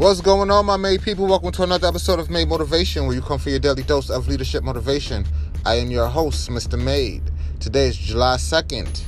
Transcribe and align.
What's 0.00 0.22
going 0.22 0.50
on, 0.50 0.64
my 0.64 0.78
made 0.78 1.02
people? 1.02 1.26
Welcome 1.26 1.52
to 1.52 1.62
another 1.62 1.86
episode 1.86 2.20
of 2.20 2.30
Made 2.30 2.48
Motivation, 2.48 3.04
where 3.04 3.14
you 3.14 3.20
come 3.20 3.38
for 3.38 3.50
your 3.50 3.58
daily 3.58 3.82
dose 3.82 4.08
of 4.08 4.28
leadership 4.28 4.64
motivation. 4.64 5.26
I 5.66 5.74
am 5.74 5.90
your 5.90 6.08
host, 6.08 6.48
Mr. 6.48 6.82
Made. 6.82 7.30
Today 7.60 7.88
is 7.88 7.98
July 7.98 8.36
2nd. 8.36 9.02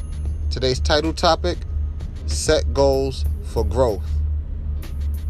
Today's 0.51 0.81
title 0.81 1.15
topic 1.15 1.57
Set 2.27 2.75
Goals 2.75 3.25
for 3.43 3.65
Growth. 3.65 4.05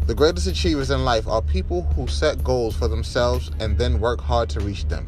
The 0.05 0.13
greatest 0.13 0.47
achievers 0.47 0.91
in 0.91 1.05
life 1.05 1.29
are 1.29 1.41
people 1.41 1.83
who 1.95 2.07
set 2.07 2.43
goals 2.43 2.75
for 2.75 2.89
themselves 2.89 3.49
and 3.61 3.77
then 3.77 4.01
work 4.01 4.19
hard 4.19 4.49
to 4.49 4.59
reach 4.59 4.83
them. 4.89 5.05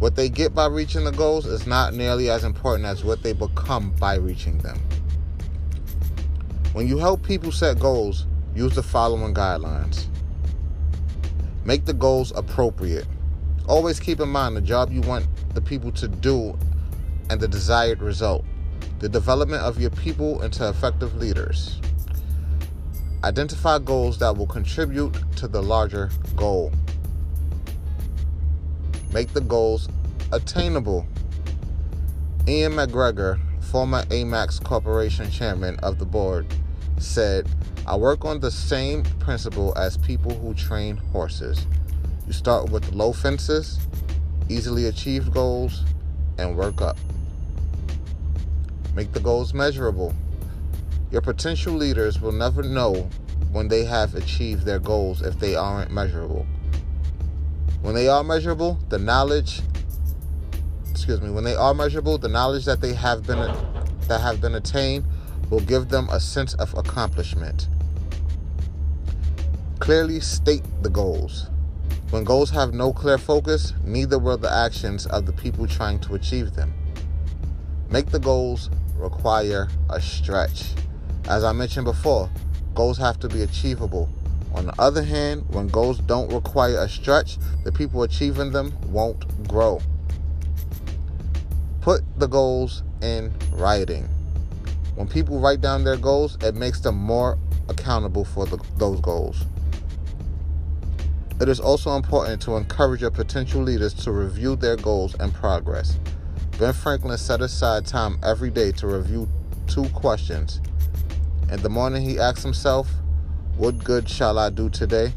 What 0.00 0.16
they 0.16 0.28
get 0.28 0.56
by 0.56 0.66
reaching 0.66 1.04
the 1.04 1.12
goals 1.12 1.46
is 1.46 1.68
not 1.68 1.94
nearly 1.94 2.30
as 2.30 2.42
important 2.42 2.84
as 2.84 3.04
what 3.04 3.22
they 3.22 3.32
become 3.32 3.92
by 4.00 4.16
reaching 4.16 4.58
them. 4.58 4.80
When 6.72 6.88
you 6.88 6.98
help 6.98 7.22
people 7.22 7.52
set 7.52 7.78
goals, 7.78 8.26
use 8.54 8.74
the 8.74 8.82
following 8.82 9.34
guidelines. 9.34 10.06
Make 11.64 11.84
the 11.84 11.94
goals 11.94 12.32
appropriate. 12.34 13.06
Always 13.68 14.00
keep 14.00 14.20
in 14.20 14.28
mind 14.28 14.56
the 14.56 14.60
job 14.60 14.90
you 14.90 15.00
want 15.02 15.26
the 15.54 15.60
people 15.60 15.92
to 15.92 16.08
do 16.08 16.58
and 17.30 17.40
the 17.40 17.48
desired 17.48 18.02
result. 18.02 18.44
The 18.98 19.08
development 19.08 19.62
of 19.62 19.80
your 19.80 19.90
people 19.90 20.42
into 20.42 20.68
effective 20.68 21.16
leaders. 21.16 21.80
Identify 23.24 23.78
goals 23.78 24.18
that 24.18 24.36
will 24.36 24.46
contribute 24.46 25.14
to 25.36 25.46
the 25.46 25.62
larger 25.62 26.10
goal. 26.34 26.72
Make 29.12 29.32
the 29.32 29.40
goals 29.40 29.88
attainable. 30.32 31.06
Ian 32.48 32.74
MacGregor, 32.74 33.38
former 33.60 34.02
Amax 34.06 34.62
Corporation 34.62 35.30
chairman 35.30 35.78
of 35.80 35.98
the 35.98 36.04
board, 36.04 36.46
said, 37.02 37.48
I 37.86 37.96
work 37.96 38.24
on 38.24 38.40
the 38.40 38.50
same 38.50 39.02
principle 39.18 39.76
as 39.76 39.96
people 39.98 40.34
who 40.34 40.54
train 40.54 40.96
horses. 40.96 41.66
You 42.26 42.32
start 42.32 42.70
with 42.70 42.92
low 42.92 43.12
fences, 43.12 43.78
easily 44.48 44.86
achieved 44.86 45.32
goals, 45.32 45.84
and 46.38 46.56
work 46.56 46.80
up. 46.80 46.96
Make 48.94 49.12
the 49.12 49.20
goals 49.20 49.52
measurable. 49.52 50.14
Your 51.10 51.20
potential 51.20 51.74
leaders 51.74 52.20
will 52.20 52.32
never 52.32 52.62
know 52.62 53.08
when 53.50 53.68
they 53.68 53.84
have 53.84 54.14
achieved 54.14 54.64
their 54.64 54.78
goals 54.78 55.22
if 55.22 55.38
they 55.38 55.54
aren't 55.54 55.90
measurable. 55.90 56.46
When 57.82 57.94
they 57.94 58.08
are 58.08 58.22
measurable, 58.22 58.78
the 58.88 58.98
knowledge 58.98 59.60
excuse 60.90 61.20
me, 61.20 61.30
when 61.30 61.42
they 61.42 61.56
are 61.56 61.74
measurable, 61.74 62.16
the 62.16 62.28
knowledge 62.28 62.64
that 62.64 62.80
they 62.80 62.92
have 62.92 63.26
been 63.26 63.38
that 64.06 64.20
have 64.20 64.40
been 64.40 64.54
attained 64.54 65.04
will 65.52 65.60
give 65.60 65.90
them 65.90 66.08
a 66.08 66.18
sense 66.18 66.54
of 66.54 66.72
accomplishment. 66.78 67.68
Clearly 69.80 70.18
state 70.18 70.64
the 70.80 70.88
goals. 70.88 71.50
When 72.08 72.24
goals 72.24 72.48
have 72.52 72.72
no 72.72 72.90
clear 72.90 73.18
focus, 73.18 73.74
neither 73.84 74.18
will 74.18 74.38
the 74.38 74.50
actions 74.50 75.04
of 75.04 75.26
the 75.26 75.32
people 75.34 75.66
trying 75.66 76.00
to 76.00 76.14
achieve 76.14 76.54
them. 76.54 76.72
Make 77.90 78.06
the 78.06 78.18
goals 78.18 78.70
require 78.96 79.68
a 79.90 80.00
stretch. 80.00 80.70
As 81.28 81.44
I 81.44 81.52
mentioned 81.52 81.84
before, 81.84 82.30
goals 82.74 82.96
have 82.96 83.20
to 83.20 83.28
be 83.28 83.42
achievable. 83.42 84.08
On 84.54 84.64
the 84.64 84.80
other 84.80 85.02
hand, 85.02 85.44
when 85.50 85.68
goals 85.68 85.98
don't 85.98 86.32
require 86.32 86.78
a 86.78 86.88
stretch, 86.88 87.36
the 87.64 87.72
people 87.72 88.04
achieving 88.04 88.52
them 88.52 88.72
won't 88.86 89.46
grow. 89.48 89.82
Put 91.82 92.04
the 92.18 92.26
goals 92.26 92.84
in 93.02 93.34
writing. 93.52 94.08
When 94.94 95.08
people 95.08 95.40
write 95.40 95.60
down 95.60 95.84
their 95.84 95.96
goals, 95.96 96.36
it 96.42 96.54
makes 96.54 96.80
them 96.80 96.96
more 96.96 97.38
accountable 97.68 98.24
for 98.24 98.44
the, 98.46 98.58
those 98.76 99.00
goals. 99.00 99.44
It 101.40 101.48
is 101.48 101.58
also 101.58 101.96
important 101.96 102.42
to 102.42 102.56
encourage 102.56 103.00
your 103.00 103.10
potential 103.10 103.62
leaders 103.62 103.94
to 104.04 104.12
review 104.12 104.54
their 104.54 104.76
goals 104.76 105.14
and 105.14 105.32
progress. 105.32 105.98
Ben 106.58 106.72
Franklin 106.72 107.16
set 107.16 107.40
aside 107.40 107.86
time 107.86 108.18
every 108.22 108.50
day 108.50 108.70
to 108.72 108.86
review 108.86 109.28
two 109.66 109.88
questions. 109.90 110.60
In 111.50 111.62
the 111.62 111.70
morning, 111.70 112.02
he 112.02 112.18
asked 112.18 112.42
himself, 112.42 112.88
What 113.56 113.82
good 113.82 114.08
shall 114.08 114.38
I 114.38 114.50
do 114.50 114.68
today? 114.68 115.12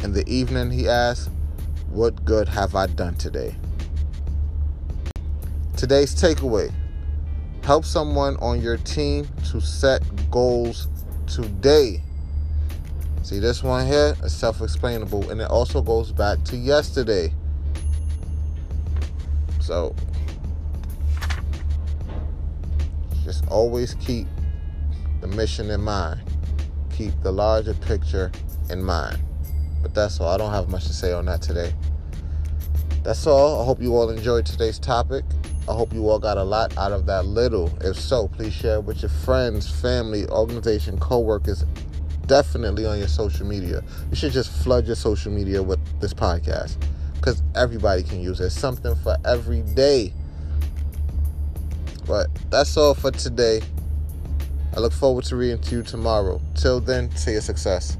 In 0.00 0.12
the 0.12 0.28
evening, 0.28 0.70
he 0.70 0.88
asked, 0.88 1.30
What 1.88 2.24
good 2.24 2.48
have 2.48 2.74
I 2.74 2.86
done 2.86 3.16
today? 3.16 3.56
Today's 5.76 6.14
takeaway 6.14 6.72
help 7.66 7.84
someone 7.84 8.36
on 8.36 8.62
your 8.62 8.76
team 8.76 9.26
to 9.50 9.60
set 9.60 10.00
goals 10.30 10.86
today. 11.26 12.00
See, 13.24 13.40
this 13.40 13.60
one 13.64 13.84
here 13.84 14.14
is 14.22 14.32
self 14.32 14.62
explainable 14.62 15.28
and 15.30 15.40
it 15.40 15.50
also 15.50 15.82
goes 15.82 16.12
back 16.12 16.44
to 16.44 16.56
yesterday. 16.56 17.34
So, 19.60 19.96
just 23.24 23.44
always 23.48 23.94
keep 23.94 24.28
the 25.20 25.26
mission 25.26 25.68
in 25.70 25.80
mind, 25.80 26.20
keep 26.96 27.20
the 27.24 27.32
larger 27.32 27.74
picture 27.74 28.30
in 28.70 28.80
mind. 28.80 29.18
But 29.82 29.92
that's 29.92 30.20
all. 30.20 30.28
I 30.28 30.36
don't 30.36 30.52
have 30.52 30.68
much 30.68 30.84
to 30.86 30.92
say 30.92 31.12
on 31.12 31.24
that 31.24 31.42
today. 31.42 31.74
That's 33.02 33.26
all. 33.26 33.60
I 33.60 33.64
hope 33.64 33.82
you 33.82 33.96
all 33.96 34.08
enjoyed 34.10 34.46
today's 34.46 34.78
topic. 34.78 35.24
I 35.68 35.72
hope 35.72 35.92
you 35.92 36.08
all 36.08 36.18
got 36.18 36.38
a 36.38 36.42
lot 36.44 36.76
out 36.78 36.92
of 36.92 37.06
that 37.06 37.26
little. 37.26 37.72
If 37.80 37.98
so, 37.98 38.28
please 38.28 38.52
share 38.52 38.80
with 38.80 39.02
your 39.02 39.08
friends, 39.08 39.68
family, 39.68 40.26
organization, 40.28 40.98
co-workers, 40.98 41.64
definitely 42.26 42.86
on 42.86 42.98
your 42.98 43.08
social 43.08 43.46
media. 43.46 43.82
You 44.10 44.16
should 44.16 44.32
just 44.32 44.50
flood 44.62 44.86
your 44.86 44.96
social 44.96 45.32
media 45.32 45.62
with 45.62 45.80
this 46.00 46.14
podcast 46.14 46.76
because 47.14 47.42
everybody 47.56 48.04
can 48.04 48.20
use 48.20 48.40
it. 48.40 48.50
something 48.50 48.94
for 48.96 49.16
every 49.24 49.62
day. 49.62 50.12
But 52.06 52.28
that's 52.50 52.76
all 52.76 52.94
for 52.94 53.10
today. 53.10 53.60
I 54.76 54.80
look 54.80 54.92
forward 54.92 55.24
to 55.24 55.36
reading 55.36 55.60
to 55.62 55.76
you 55.76 55.82
tomorrow. 55.82 56.40
Till 56.54 56.80
then, 56.80 57.10
see 57.16 57.32
your 57.32 57.40
success. 57.40 57.96